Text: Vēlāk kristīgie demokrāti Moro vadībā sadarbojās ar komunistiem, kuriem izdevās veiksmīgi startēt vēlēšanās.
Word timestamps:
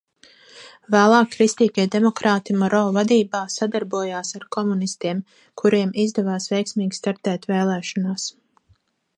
Vēlāk 0.93 1.27
kristīgie 1.33 1.83
demokrāti 1.95 2.55
Moro 2.61 2.79
vadībā 2.95 3.43
sadarbojās 3.57 4.35
ar 4.39 4.47
komunistiem, 4.57 5.23
kuriem 5.63 5.95
izdevās 6.07 6.53
veiksmīgi 6.55 7.03
startēt 7.03 7.47
vēlēšanās. 7.53 8.27